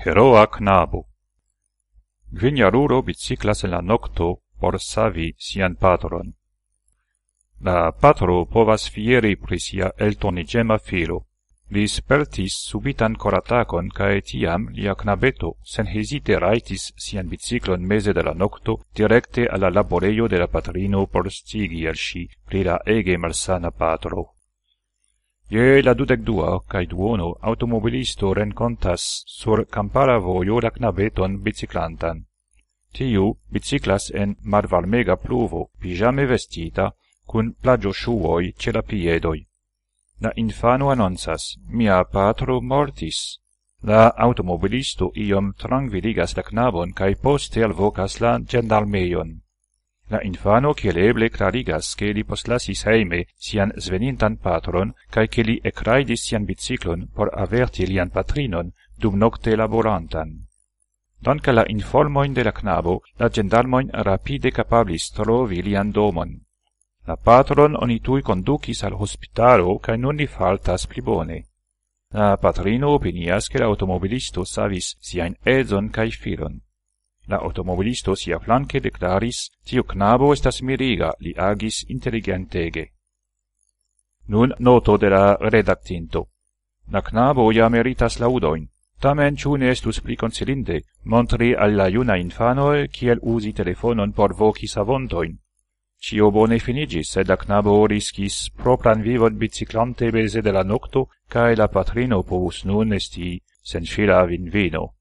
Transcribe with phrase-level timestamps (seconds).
[0.00, 1.08] Heroa knabo.
[2.30, 6.34] Gvinjarulo biciclas en la nocto por savi sian patron.
[7.60, 11.26] La patro povas fieri pri sia eltonigema filo.
[11.70, 18.22] Li spertis subitan coratacon cae tiam lia knabeto sen hesite raitis sian biciclon mese de
[18.22, 23.16] la nocto directe alla laboreio de la patrino por stigi al sci pri la ege
[23.18, 24.37] malsana patro.
[25.50, 32.24] Je la dudec dua kaj duono automobilisto rencontas sur campara voio la knabeton biciclantan.
[32.92, 36.90] Tiu biciclas en marvalmega pluvo, pijame vestita,
[37.26, 39.46] kun plagio shuoi ce la piedoi.
[40.20, 43.40] La infano annonsas, mia patro mortis.
[43.82, 49.40] La automobilisto iom tranquilligas la knabon cae poste alvocas la gendarmeion.
[50.10, 55.60] La infano kiel eble clarigas che li postlasis heime sian svenintan patron cae che li
[55.62, 60.30] ecraidis sian biciclon por averti lian patrinon dum nocte laborantan.
[61.20, 66.40] Danca la informoin de la knabo, la gendarmoin rapide capablis trovi lian domon.
[67.04, 71.38] La patron oni tui conducis al hospitalo cae nun li faltas pli bone.
[72.14, 76.60] La patrino opinias che l'automobilisto savis siain edzon cae filon.
[77.28, 82.86] La automobilisto sia flanque declaris, tiu knabo estas miriga, li agis intelligentege.
[84.28, 86.28] Nun noto de la redactinto.
[86.90, 88.68] La knabo ja meritas laudoin.
[88.98, 92.16] Tamen ciu ne estus pli consilinde, montri al la juna
[92.90, 95.38] kiel usi telefonon por voci savontoin.
[96.00, 101.54] Cio bone finigis, sed la knabo riskis propran vivon biciclante beze de la nocto, cae
[101.56, 104.97] la patrino povus nun esti senfila vinvino.